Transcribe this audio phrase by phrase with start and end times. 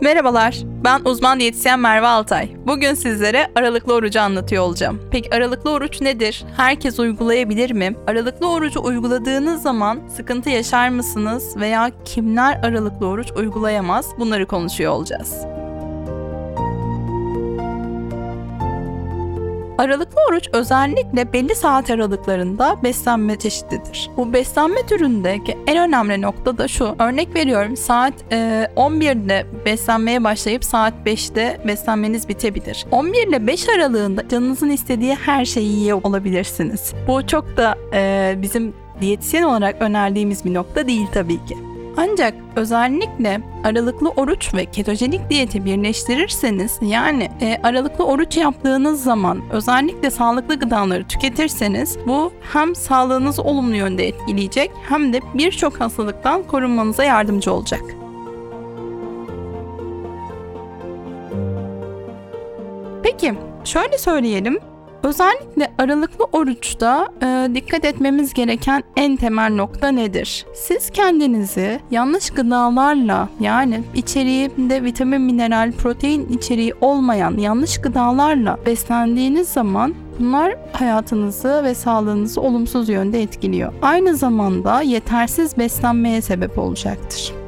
[0.00, 2.48] Merhabalar, ben uzman diyetisyen Merve Altay.
[2.66, 5.00] Bugün sizlere aralıklı orucu anlatıyor olacağım.
[5.10, 6.44] Peki aralıklı oruç nedir?
[6.56, 7.96] Herkes uygulayabilir mi?
[8.06, 14.06] Aralıklı orucu uyguladığınız zaman sıkıntı yaşar mısınız veya kimler aralıklı oruç uygulayamaz?
[14.18, 15.36] Bunları konuşuyor olacağız.
[19.80, 24.10] Aralıklı oruç özellikle belli saat aralıklarında beslenme çeşididir.
[24.16, 26.96] Bu beslenme türündeki en önemli nokta da şu.
[26.98, 32.86] Örnek veriyorum saat e, 11'de beslenmeye başlayıp saat 5'te beslenmeniz bitebilir.
[32.90, 36.92] 11 ile 5 aralığında canınızın istediği her şeyi yiyor olabilirsiniz.
[37.08, 41.69] Bu çok da e, bizim diyetisyen olarak önerdiğimiz bir nokta değil tabii ki.
[41.96, 50.10] Ancak özellikle aralıklı oruç ve ketojenik diyeti birleştirirseniz yani e, aralıklı oruç yaptığınız zaman özellikle
[50.10, 57.52] sağlıklı gıdaları tüketirseniz bu hem sağlığınızı olumlu yönde etkileyecek hem de birçok hastalıktan korunmanıza yardımcı
[57.52, 57.82] olacak.
[63.02, 64.58] Peki şöyle söyleyelim
[65.02, 70.46] Özellikle aralıklı oruçta e, dikkat etmemiz gereken en temel nokta nedir?
[70.54, 79.94] Siz kendinizi yanlış gıdalarla yani içeriğinde vitamin, mineral, protein içeriği olmayan yanlış gıdalarla beslendiğiniz zaman
[80.20, 83.72] Bunlar hayatınızı ve sağlığınızı olumsuz yönde etkiliyor.
[83.82, 87.39] Aynı zamanda yetersiz beslenmeye sebep olacaktır.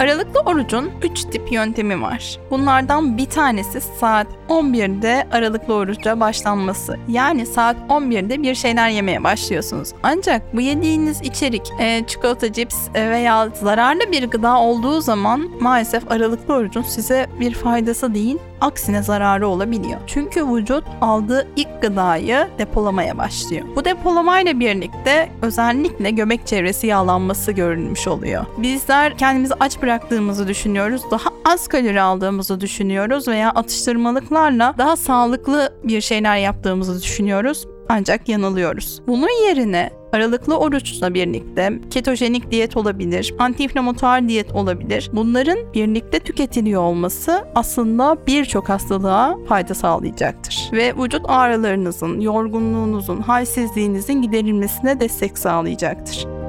[0.00, 2.38] Aralıklı orucun 3 tip yöntemi var.
[2.50, 6.96] Bunlardan bir tanesi saat 11'de aralıklı oruca başlanması.
[7.08, 9.92] Yani saat 11'de bir şeyler yemeye başlıyorsunuz.
[10.02, 16.12] Ancak bu yediğiniz içerik e, çikolata, cips e, veya zararlı bir gıda olduğu zaman maalesef
[16.12, 20.00] aralıklı orucun size bir faydası değil, aksine zararı olabiliyor.
[20.06, 23.66] Çünkü vücut aldığı ilk gıdayı depolamaya başlıyor.
[23.76, 28.46] Bu depolamayla birlikte özellikle göbek çevresi yağlanması görülmüş oluyor.
[28.58, 31.02] Bizler kendimizi aç bıraktığımızı düşünüyoruz.
[31.10, 39.02] Daha az kalori aldığımızı düşünüyoruz veya atıştırmalıklarla daha sağlıklı bir şeyler yaptığımızı düşünüyoruz ancak yanılıyoruz.
[39.06, 45.10] Bunun yerine aralıklı oruçla birlikte ketojenik diyet olabilir, antiinflamatuar diyet olabilir.
[45.12, 50.70] Bunların birlikte tüketiliyor olması aslında birçok hastalığa fayda sağlayacaktır.
[50.72, 56.39] Ve vücut ağrılarınızın, yorgunluğunuzun, halsizliğinizin giderilmesine destek sağlayacaktır.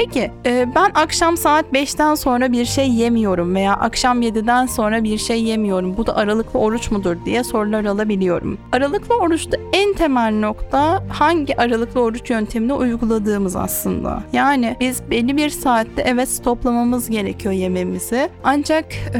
[0.00, 5.18] Peki e, ben akşam saat 5'ten sonra bir şey yemiyorum veya akşam 7'den sonra bir
[5.18, 5.96] şey yemiyorum.
[5.96, 8.58] Bu da aralıklı oruç mudur diye sorular alabiliyorum.
[8.72, 14.22] Aralıklı oruçta en temel nokta hangi aralıklı oruç yöntemini uyguladığımız aslında.
[14.32, 18.28] Yani biz belli bir saatte evet stoplamamız gerekiyor yememizi.
[18.44, 18.84] Ancak
[19.14, 19.18] e,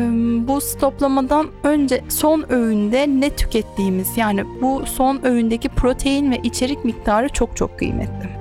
[0.48, 7.28] bu stoplamadan önce son öğünde ne tükettiğimiz yani bu son öğündeki protein ve içerik miktarı
[7.28, 8.39] çok çok kıymetli.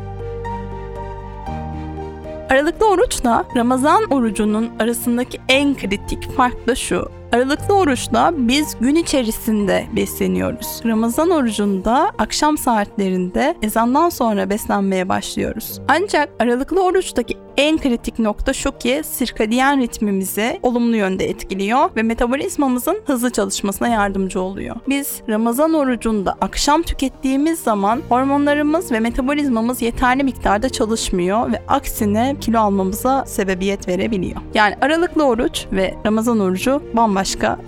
[2.50, 7.19] Aralıklı oruçla Ramazan orucunun arasındaki en kritik fark da şu.
[7.32, 10.82] Aralıklı oruçta biz gün içerisinde besleniyoruz.
[10.86, 15.82] Ramazan orucunda akşam saatlerinde ezandan sonra beslenmeye başlıyoruz.
[15.88, 22.98] Ancak aralıklı oruçtaki en kritik nokta şu ki sirkadiyen ritmimizi olumlu yönde etkiliyor ve metabolizmamızın
[23.06, 24.76] hızlı çalışmasına yardımcı oluyor.
[24.88, 32.60] Biz Ramazan orucunda akşam tükettiğimiz zaman hormonlarımız ve metabolizmamız yeterli miktarda çalışmıyor ve aksine kilo
[32.60, 34.42] almamıza sebebiyet verebiliyor.
[34.54, 37.19] Yani aralıklı oruç ve Ramazan orucu bambaşka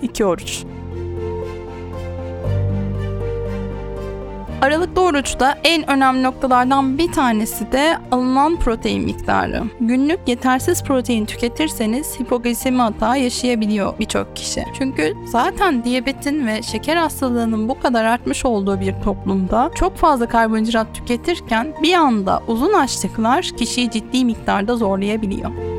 [0.02, 0.64] iki oruç.
[4.62, 9.62] Aralıklı oruçta en önemli noktalardan bir tanesi de alınan protein miktarı.
[9.80, 14.64] Günlük yetersiz protein tüketirseniz hipoglisemi hata yaşayabiliyor birçok kişi.
[14.78, 20.94] Çünkü zaten diyabetin ve şeker hastalığının bu kadar artmış olduğu bir toplumda çok fazla karbonhidrat
[20.94, 25.71] tüketirken bir anda uzun açlıklar kişiyi ciddi miktarda zorlayabiliyor.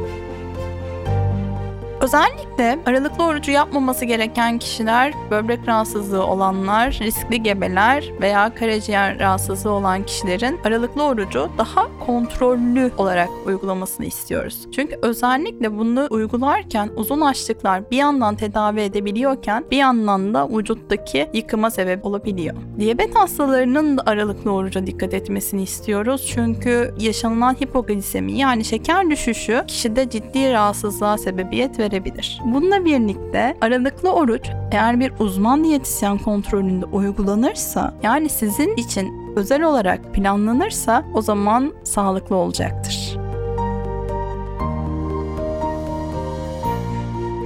[2.04, 10.06] Özellikle aralıklı orucu yapmaması gereken kişiler, böbrek rahatsızlığı olanlar, riskli gebeler veya karaciğer rahatsızlığı olan
[10.06, 14.68] kişilerin aralıklı orucu daha kontrollü olarak uygulamasını istiyoruz.
[14.76, 21.72] Çünkü özellikle bunu uygularken uzun açlıklar bir yandan tedavi edebiliyorken bir yandan da vücuttaki yıkıma
[21.72, 22.56] sebep olabiliyor.
[22.80, 26.32] Diyabet hastalarının da aralıklı oruca dikkat etmesini istiyoruz.
[26.34, 32.40] Çünkü yaşanılan hipoglisemi yani şeker düşüşü kişide ciddi rahatsızlığa sebebiyet verebilir verebilir.
[32.46, 40.14] Bununla birlikte aralıklı oruç eğer bir uzman diyetisyen kontrolünde uygulanırsa yani sizin için özel olarak
[40.14, 43.18] planlanırsa o zaman sağlıklı olacaktır.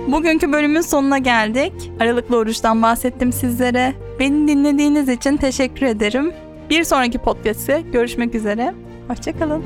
[0.08, 1.92] Bugünkü bölümün sonuna geldik.
[2.00, 3.94] Aralıklı oruçtan bahsettim sizlere.
[4.20, 6.34] Beni dinlediğiniz için teşekkür ederim.
[6.70, 8.74] Bir sonraki podcast'te görüşmek üzere.
[9.08, 9.64] Hoşçakalın.